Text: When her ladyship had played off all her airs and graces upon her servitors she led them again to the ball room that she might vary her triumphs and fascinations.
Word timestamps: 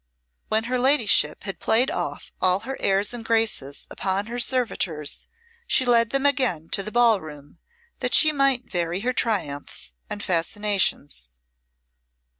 When 0.47 0.63
her 0.63 0.79
ladyship 0.79 1.43
had 1.43 1.59
played 1.59 1.91
off 1.91 2.31
all 2.41 2.61
her 2.61 2.75
airs 2.79 3.13
and 3.13 3.23
graces 3.23 3.85
upon 3.91 4.25
her 4.25 4.39
servitors 4.39 5.27
she 5.67 5.85
led 5.85 6.09
them 6.09 6.25
again 6.25 6.69
to 6.69 6.81
the 6.81 6.91
ball 6.91 7.21
room 7.21 7.59
that 7.99 8.15
she 8.15 8.31
might 8.31 8.65
vary 8.67 9.01
her 9.01 9.13
triumphs 9.13 9.93
and 10.09 10.23
fascinations. 10.23 11.37